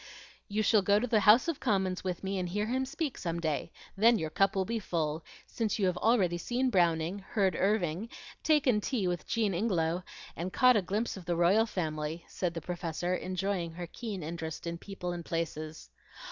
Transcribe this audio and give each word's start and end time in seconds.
"You 0.47 0.63
shall 0.63 0.81
go 0.81 0.97
to 0.99 1.05
the 1.05 1.19
House 1.19 1.47
of 1.47 1.59
Commons 1.59 2.03
with 2.03 2.23
me 2.23 2.39
and 2.39 2.49
hear 2.49 2.65
him 2.65 2.87
speak 2.87 3.19
some 3.19 3.39
day; 3.39 3.71
then 3.95 4.17
your 4.17 4.31
cup 4.31 4.55
will 4.55 4.65
be 4.65 4.79
full, 4.79 5.23
since 5.45 5.77
you 5.77 5.85
have 5.85 5.97
already 5.97 6.39
seen 6.39 6.71
Browning, 6.71 7.19
heard 7.19 7.55
Irving, 7.55 8.09
taken 8.41 8.81
tea 8.81 9.07
with 9.07 9.27
Jean 9.27 9.53
Ingelow, 9.53 10.01
and 10.35 10.51
caught 10.51 10.75
a 10.75 10.81
glimpse 10.81 11.17
of 11.17 11.25
the 11.25 11.35
royal 11.35 11.67
family," 11.67 12.25
said 12.27 12.55
the 12.55 12.61
Professor, 12.61 13.13
enjoying 13.13 13.73
her 13.73 13.85
keen 13.85 14.23
interest 14.23 14.65
in 14.65 14.79
people 14.79 15.11
and 15.11 15.23
places. 15.23 15.91